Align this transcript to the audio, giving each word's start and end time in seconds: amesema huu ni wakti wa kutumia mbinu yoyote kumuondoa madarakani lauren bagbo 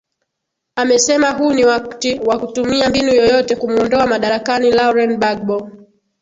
amesema 0.75 1.29
huu 1.31 1.53
ni 1.53 1.65
wakti 1.65 2.19
wa 2.19 2.39
kutumia 2.39 2.89
mbinu 2.89 3.07
yoyote 3.13 3.55
kumuondoa 3.55 4.07
madarakani 4.07 4.71
lauren 4.71 5.17
bagbo 5.17 5.69